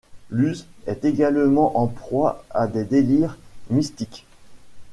Luz 0.31 0.65
est 0.87 1.05
également 1.05 1.77
en 1.77 1.85
proie 1.85 2.43
à 2.49 2.65
des 2.65 2.85
délires 2.85 3.37
mystiques. 3.69 4.25